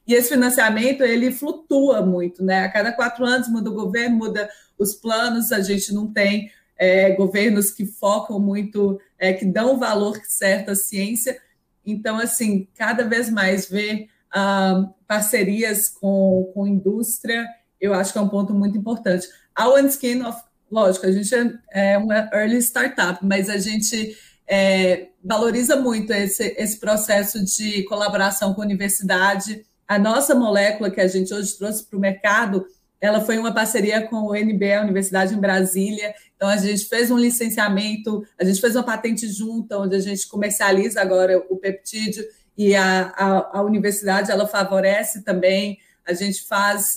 [0.07, 2.63] E esse financiamento ele flutua muito, né?
[2.63, 7.11] A cada quatro anos muda o governo, muda os planos, a gente não tem é,
[7.11, 11.37] governos que focam muito, é, que dão o valor certo à ciência.
[11.85, 17.45] Então, assim, cada vez mais ver ah, parcerias com, com indústria,
[17.79, 19.27] eu acho que é um ponto muito importante.
[19.55, 20.21] A OneSkin,
[20.69, 24.15] lógico, a gente é, é uma early startup, mas a gente
[24.47, 30.99] é, valoriza muito esse, esse processo de colaboração com a universidade, a nossa molécula que
[30.99, 32.65] a gente hoje trouxe para o mercado,
[32.99, 36.13] ela foi uma parceria com o UNB, a Universidade em Brasília.
[36.35, 40.27] Então, a gente fez um licenciamento, a gente fez uma patente junta, onde a gente
[40.27, 42.25] comercializa agora o peptídeo,
[42.57, 45.77] e a, a, a universidade ela favorece também.
[46.05, 46.95] A gente faz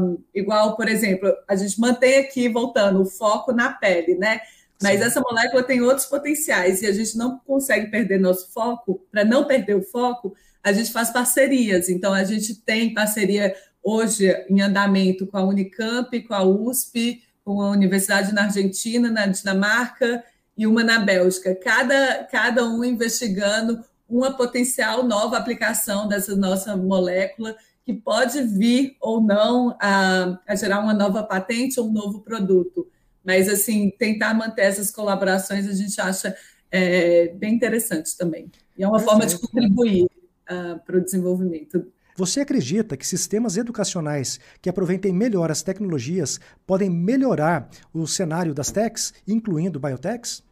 [0.00, 4.40] um, igual, por exemplo, a gente mantém aqui, voltando, o foco na pele, né?
[4.82, 9.06] Mas essa molécula tem outros potenciais e a gente não consegue perder nosso foco.
[9.10, 10.34] Para não perder o foco,
[10.66, 11.88] a gente faz parcerias.
[11.88, 17.62] Então, a gente tem parceria hoje em andamento com a Unicamp, com a USP, com
[17.62, 20.24] a Universidade na Argentina, na Dinamarca
[20.58, 21.54] e uma na Bélgica.
[21.54, 29.20] Cada, cada um investigando uma potencial nova aplicação dessa nossa molécula que pode vir ou
[29.20, 32.88] não a, a gerar uma nova patente ou um novo produto.
[33.24, 36.36] Mas, assim, tentar manter essas colaborações a gente acha
[36.72, 38.50] é, bem interessante também.
[38.76, 40.08] E é uma forma de contribuir
[40.50, 41.86] uh, para o desenvolvimento.
[42.16, 48.72] Você acredita que sistemas educacionais que aproveitem melhor as tecnologias podem melhorar o cenário das
[48.72, 50.42] techs, incluindo biotechs?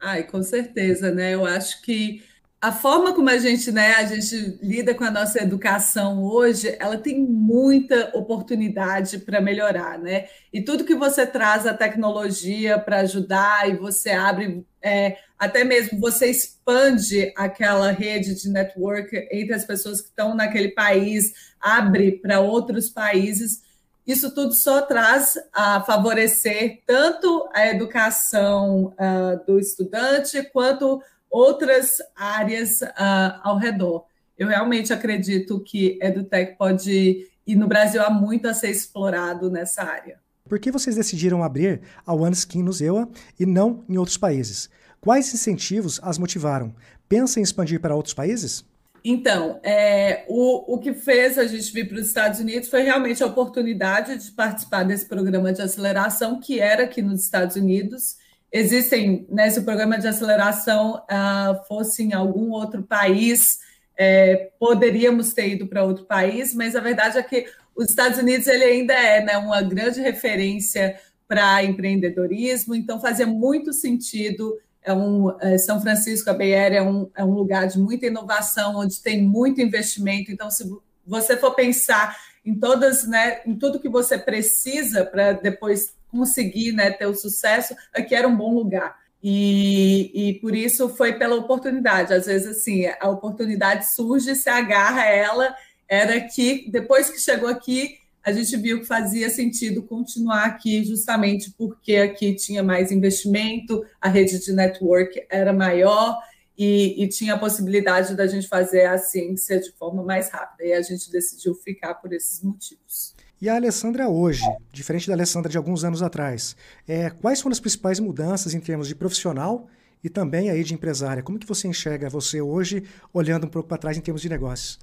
[0.00, 1.34] Ai, com certeza, né?
[1.34, 2.22] Eu acho que
[2.66, 6.98] a forma como a gente, né, a gente lida com a nossa educação hoje, ela
[6.98, 10.26] tem muita oportunidade para melhorar, né?
[10.52, 16.00] E tudo que você traz a tecnologia para ajudar e você abre, é, até mesmo
[16.00, 22.40] você expande aquela rede de network entre as pessoas que estão naquele país, abre para
[22.40, 23.62] outros países.
[24.04, 31.00] Isso tudo só traz a favorecer tanto a educação uh, do estudante quanto
[31.36, 34.06] outras áreas uh, ao redor.
[34.38, 39.82] Eu realmente acredito que EduTech pode, e no Brasil há muito a ser explorado nessa
[39.82, 40.18] área.
[40.48, 44.70] Por que vocês decidiram abrir a OneSkin no ZEUA e não em outros países?
[44.98, 46.74] Quais incentivos as motivaram?
[47.08, 48.64] Pensa em expandir para outros países?
[49.04, 53.22] Então, é, o, o que fez a gente vir para os Estados Unidos foi realmente
[53.22, 58.16] a oportunidade de participar desse programa de aceleração que era aqui nos Estados Unidos
[58.56, 63.58] existem, né, se o programa de aceleração uh, fosse em algum outro país,
[63.98, 68.46] é, poderíamos ter ido para outro país, mas a verdade é que os Estados Unidos
[68.46, 74.56] ele ainda é né, uma grande referência para empreendedorismo, então fazia muito sentido.
[74.82, 78.06] É um, é, São Francisco, a Bay Area, é um, é um lugar de muita
[78.06, 80.30] inovação, onde tem muito investimento.
[80.30, 80.64] Então, se
[81.04, 86.90] você for pensar em todas, né, em tudo que você precisa para depois conseguir né,
[86.92, 88.96] ter o sucesso, aqui era um bom lugar.
[89.22, 92.14] E, e por isso foi pela oportunidade.
[92.14, 95.54] Às vezes, assim, a oportunidade surge, se agarra ela.
[95.88, 101.52] Era que, depois que chegou aqui, a gente viu que fazia sentido continuar aqui, justamente
[101.56, 106.18] porque aqui tinha mais investimento, a rede de network era maior
[106.56, 110.64] e, e, tinha a possibilidade da gente fazer a ciência de forma mais rápida.
[110.64, 113.14] E a gente decidiu ficar por esses motivos.
[113.40, 114.42] E a Alessandra hoje,
[114.72, 116.56] diferente da Alessandra de alguns anos atrás,
[116.88, 119.68] é, quais foram as principais mudanças em termos de profissional
[120.02, 121.22] e também aí de empresária?
[121.22, 124.78] Como que você enxerga você hoje, olhando um pouco para trás em termos de negócios?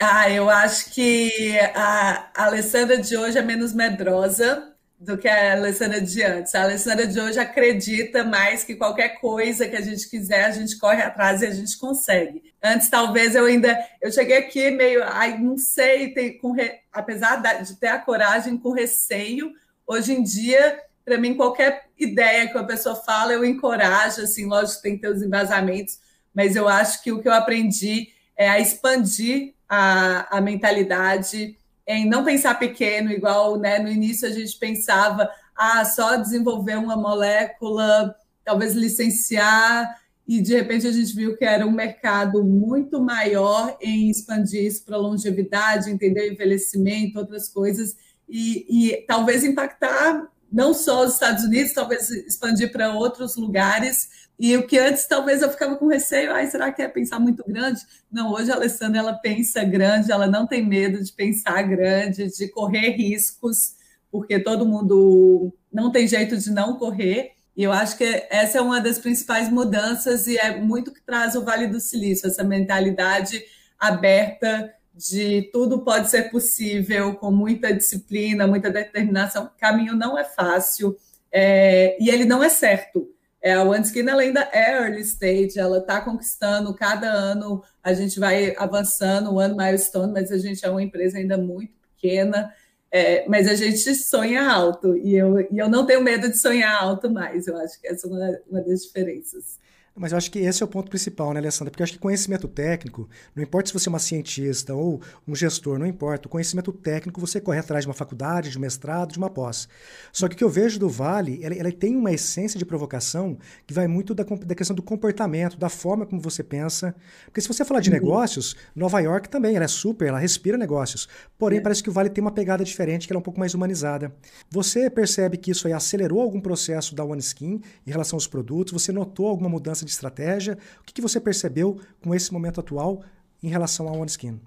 [0.00, 4.73] Ah, eu acho que a Alessandra de hoje é menos medrosa,
[5.04, 6.54] do que a Alessandra de antes.
[6.54, 10.78] A Alessandra de hoje acredita mais que qualquer coisa que a gente quiser, a gente
[10.78, 12.42] corre atrás e a gente consegue.
[12.62, 13.78] Antes, talvez eu ainda.
[14.00, 15.02] Eu cheguei aqui meio.
[15.04, 16.56] Ai, não sei, tem, com,
[16.90, 19.52] apesar de ter a coragem com receio,
[19.86, 24.22] hoje em dia, para mim, qualquer ideia que a pessoa fala, eu encorajo.
[24.22, 25.98] Assim, lógico, tem que ter os embasamentos,
[26.32, 32.08] mas eu acho que o que eu aprendi é a expandir a, a mentalidade em
[32.08, 38.14] não pensar pequeno, igual né, no início a gente pensava, ah, só desenvolver uma molécula,
[38.44, 44.08] talvez licenciar, e de repente a gente viu que era um mercado muito maior em
[44.08, 47.94] expandir isso para longevidade, entender envelhecimento, outras coisas,
[48.26, 54.08] e, e talvez impactar não só os Estados Unidos, talvez expandir para outros lugares.
[54.38, 57.44] E o que antes talvez eu ficava com receio, ai, será que é pensar muito
[57.46, 57.80] grande?
[58.10, 62.48] Não, hoje a Alessandra ela pensa grande, ela não tem medo de pensar grande, de
[62.48, 63.76] correr riscos,
[64.10, 67.32] porque todo mundo não tem jeito de não correr.
[67.56, 71.36] E eu acho que essa é uma das principais mudanças e é muito que traz
[71.36, 73.40] o Vale do Silício, essa mentalidade
[73.78, 79.46] aberta de tudo pode ser possível com muita disciplina, muita determinação.
[79.46, 80.96] O caminho não é fácil
[81.32, 83.13] é, e ele não é certo.
[83.44, 88.18] É, a OneSkin ela ainda é early stage, ela está conquistando, cada ano a gente
[88.18, 92.50] vai avançando, o ano milestone, mas a gente é uma empresa ainda muito pequena,
[92.90, 96.74] é, mas a gente sonha alto, e eu, e eu não tenho medo de sonhar
[96.82, 99.58] alto mais, eu acho que essa é uma, uma das diferenças.
[99.96, 101.70] Mas eu acho que esse é o ponto principal, né, Alessandra?
[101.70, 105.36] Porque eu acho que conhecimento técnico, não importa se você é uma cientista ou um
[105.36, 106.26] gestor, não importa.
[106.26, 109.68] O conhecimento técnico você corre atrás de uma faculdade, de um mestrado, de uma pós.
[110.12, 113.38] Só que o que eu vejo do Vale, ela, ela tem uma essência de provocação
[113.68, 116.92] que vai muito da, da, questão do comportamento, da forma como você pensa.
[117.26, 117.94] Porque se você falar de uhum.
[117.94, 121.08] negócios, Nova York também, ela é super, ela respira negócios.
[121.38, 121.62] Porém, é.
[121.62, 124.12] parece que o Vale tem uma pegada diferente, que ela é um pouco mais humanizada.
[124.50, 128.72] Você percebe que isso aí acelerou algum processo da OneSkin em relação aos produtos?
[128.72, 130.58] Você notou alguma mudança de estratégia?
[130.80, 133.04] O que, que você percebeu com esse momento atual
[133.42, 134.40] em relação ao OneSkin?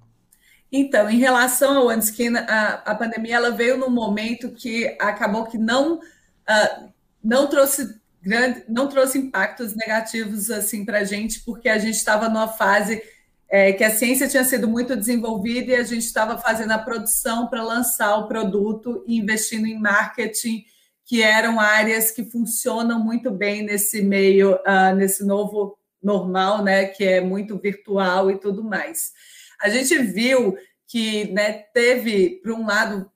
[0.71, 5.57] Então, em relação ao OneSkin, a, a pandemia ela veio num momento que acabou que
[5.57, 6.89] não, uh,
[7.23, 12.27] não trouxe grande, não trouxe impactos negativos assim para a gente, porque a gente estava
[12.27, 13.01] numa fase
[13.49, 17.47] é, que a ciência tinha sido muito desenvolvida e a gente estava fazendo a produção
[17.47, 20.65] para lançar o produto e investindo em marketing
[21.07, 27.03] que eram áreas que funcionam muito bem nesse meio, uh, nesse novo normal, né, que
[27.03, 29.11] é muito virtual e tudo mais.
[29.59, 30.55] A gente viu
[30.87, 33.09] que né, teve, por um lado,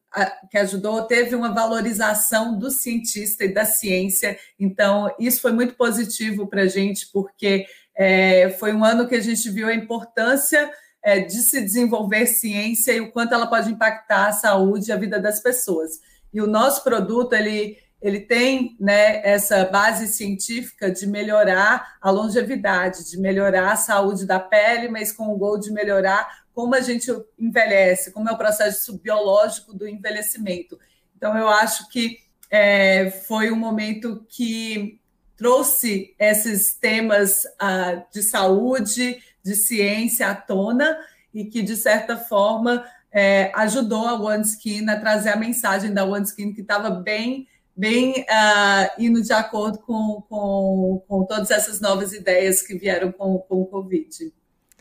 [0.49, 4.37] que ajudou, teve uma valorização do cientista e da ciência.
[4.59, 9.21] Então, isso foi muito positivo para a gente, porque É, foi um ano que a
[9.21, 10.71] gente viu a importância
[11.03, 14.97] é, de se desenvolver ciência e o quanto ela pode impactar a saúde e a
[14.97, 15.99] vida das pessoas.
[16.33, 23.09] E o nosso produto, ele, ele tem né, essa base científica de melhorar a longevidade,
[23.09, 27.09] de melhorar a saúde da pele, mas com o gol de melhorar como a gente
[27.39, 30.77] envelhece, como é o processo biológico do envelhecimento.
[31.15, 32.17] Então, eu acho que
[32.49, 34.99] é, foi um momento que
[35.37, 40.97] trouxe esses temas uh, de saúde, de ciência à tona
[41.33, 46.53] e que, de certa forma, é, ajudou a OneSkin a trazer a mensagem da OneSkin
[46.53, 52.61] que estava bem bem uh, indo de acordo com, com, com todas essas novas ideias
[52.61, 54.31] que vieram com, com o Covid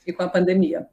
[0.07, 0.89] e com a pandemia.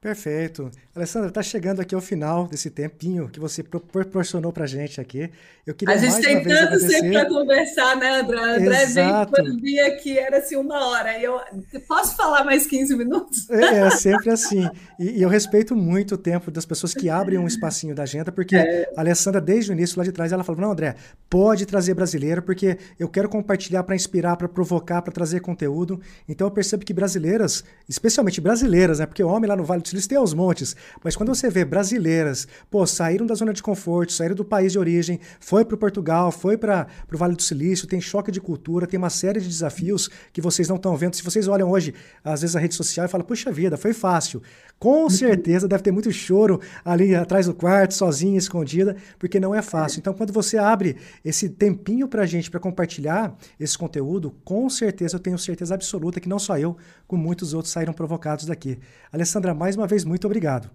[0.00, 0.70] Perfeito.
[0.96, 5.30] Alessandra, está chegando aqui ao final desse tempinho que você proporcionou para a gente aqui.
[5.66, 8.40] Eu queria a gente tem tanto sempre para conversar, né, André?
[8.40, 9.30] André Exato.
[9.30, 11.18] veio quando via que era assim uma hora.
[11.18, 11.38] E eu
[11.86, 13.48] posso falar mais 15 minutos?
[13.50, 14.66] É, é sempre assim.
[14.98, 18.32] E, e, eu respeito muito o tempo das pessoas que abrem um espacinho da agenda,
[18.32, 18.90] porque é.
[18.96, 20.96] a Alessandra, desde o início lá de trás, ela falou: não, André,
[21.28, 26.00] pode trazer brasileiro, porque eu quero compartilhar para inspirar, para provocar, para trazer conteúdo.
[26.26, 29.04] Então eu percebo que brasileiras, especialmente brasileiras, né?
[29.04, 31.64] Porque o homem lá no Vale do Silício tem aos montes, mas quando você vê
[31.64, 36.30] brasileiras, pô, saíram da zona de conforto, saíram do país de origem, foi para Portugal,
[36.30, 40.08] foi para o Vale do Silício, tem choque de cultura, tem uma série de desafios
[40.32, 41.14] que vocês não estão vendo.
[41.14, 44.42] Se vocês olham hoje, às vezes, a rede social e falam, puxa vida, foi fácil.
[44.78, 45.10] Com uhum.
[45.10, 49.98] certeza deve ter muito choro ali atrás do quarto, sozinha, escondida, porque não é fácil.
[49.98, 55.16] Então, quando você abre esse tempinho para a gente para compartilhar esse conteúdo, com certeza
[55.16, 56.76] eu tenho certeza absoluta que não só eu,
[57.06, 58.78] como muitos outros saíram provocados daqui.
[59.12, 60.70] Alessandra, mais uma vez, muito obrigado.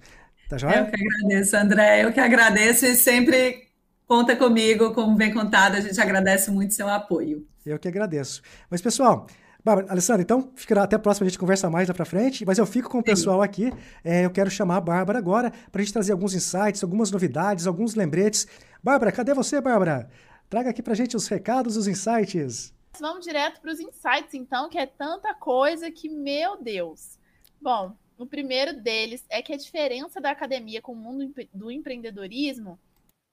[0.50, 0.80] Tá joia?
[0.80, 2.04] Eu que agradeço, André.
[2.04, 3.70] Eu que agradeço e sempre
[4.08, 5.76] conta comigo, como bem contado.
[5.76, 7.48] A gente agradece muito seu apoio.
[7.66, 8.42] Eu que agradeço.
[8.70, 9.26] Mas, pessoal,
[9.64, 12.60] Bárbara, Alessandra, então ficará até a próxima, a gente conversa mais lá para frente, mas
[12.60, 13.74] eu fico com o pessoal aqui.
[14.04, 17.66] É, eu quero chamar a Bárbara agora para a gente trazer alguns insights, algumas novidades,
[17.66, 18.48] alguns lembretes.
[18.84, 20.08] Bárbara, cadê você, Bárbara?
[20.48, 22.72] Traga aqui para a gente os recados, os insights.
[23.00, 27.18] Vamos direto para os insights, então, que é tanta coisa que, meu Deus.
[27.60, 32.80] Bom, o primeiro deles é que a diferença da academia com o mundo do empreendedorismo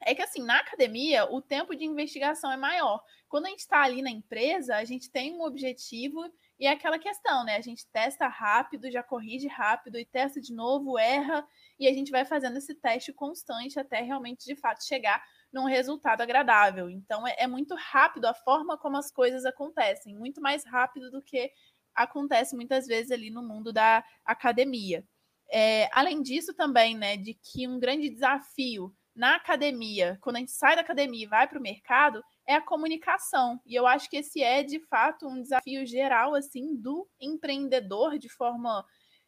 [0.04, 3.02] é que, assim, na academia, o tempo de investigação é maior.
[3.28, 6.24] Quando a gente está ali na empresa, a gente tem um objetivo
[6.58, 7.56] e é aquela questão, né?
[7.56, 11.46] A gente testa rápido, já corrige rápido e testa de novo, erra,
[11.78, 15.22] e a gente vai fazendo esse teste constante até realmente, de fato, chegar
[15.52, 16.88] num resultado agradável.
[16.88, 21.22] Então, é, é muito rápido a forma como as coisas acontecem, muito mais rápido do
[21.22, 21.50] que
[21.94, 25.04] acontece muitas vezes ali no mundo da academia.
[25.50, 30.52] É, além disso, também, né, de que um grande desafio na academia, quando a gente
[30.52, 33.60] sai da academia e vai para o mercado, é a comunicação.
[33.66, 38.30] E eu acho que esse é, de fato, um desafio geral, assim, do empreendedor de
[38.30, 38.84] forma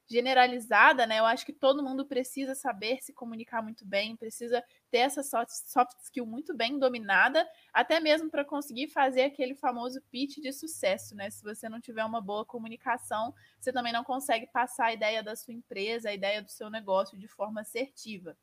[0.06, 1.18] generalizada, né?
[1.18, 4.62] Eu acho que todo mundo precisa saber se comunicar muito bem, precisa
[4.94, 10.36] ter essa soft skill muito bem dominada, até mesmo para conseguir fazer aquele famoso pitch
[10.36, 11.28] de sucesso, né?
[11.30, 15.34] Se você não tiver uma boa comunicação, você também não consegue passar a ideia da
[15.34, 18.36] sua empresa, a ideia do seu negócio de forma assertiva.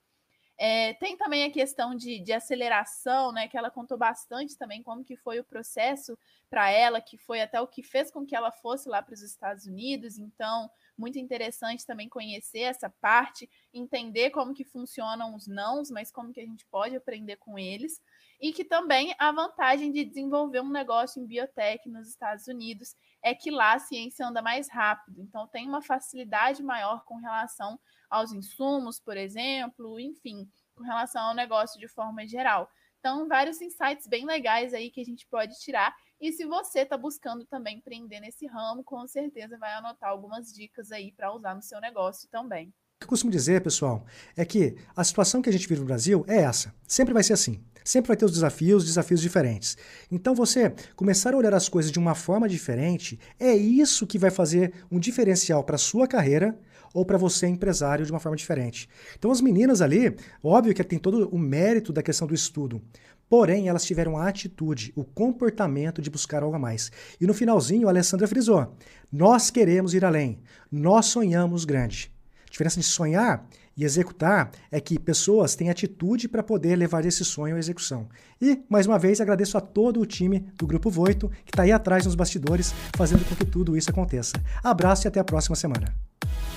[0.57, 3.47] É, tem também a questão de, de, aceleração, né?
[3.47, 7.61] Que ela contou bastante também como que foi o processo para ela, que foi até
[7.61, 10.17] o que fez com que ela fosse lá para os Estados Unidos.
[10.17, 10.69] Então,
[11.01, 16.39] muito interessante também conhecer essa parte, entender como que funcionam os nãos, mas como que
[16.39, 17.99] a gente pode aprender com eles,
[18.39, 23.33] e que também a vantagem de desenvolver um negócio em biotech nos Estados Unidos é
[23.33, 27.79] que lá a ciência anda mais rápido, então tem uma facilidade maior com relação
[28.09, 32.69] aos insumos, por exemplo, enfim, com relação ao negócio de forma geral.
[33.01, 35.91] Então, vários insights bem legais aí que a gente pode tirar.
[36.19, 40.91] E se você está buscando também empreender nesse ramo, com certeza vai anotar algumas dicas
[40.91, 42.67] aí para usar no seu negócio também.
[42.67, 44.05] O que eu costumo dizer, pessoal,
[44.37, 46.71] é que a situação que a gente vive no Brasil é essa.
[46.87, 47.65] Sempre vai ser assim.
[47.83, 49.75] Sempre vai ter os desafios, desafios diferentes.
[50.11, 54.29] Então você começar a olhar as coisas de uma forma diferente, é isso que vai
[54.29, 56.55] fazer um diferencial para a sua carreira
[56.93, 58.89] ou para você empresário de uma forma diferente.
[59.17, 62.81] Então as meninas ali, óbvio que tem todo o mérito da questão do estudo,
[63.29, 66.91] porém elas tiveram a atitude, o comportamento de buscar algo a mais.
[67.19, 68.75] E no finalzinho a Alessandra frisou:
[69.11, 70.39] nós queremos ir além,
[70.71, 72.11] nós sonhamos grande.
[72.45, 77.23] A diferença de sonhar e executar é que pessoas têm atitude para poder levar esse
[77.23, 78.09] sonho à execução.
[78.41, 81.71] E, mais uma vez, agradeço a todo o time do Grupo Voito que está aí
[81.71, 84.33] atrás nos bastidores, fazendo com que tudo isso aconteça.
[84.61, 85.95] Abraço e até a próxima semana.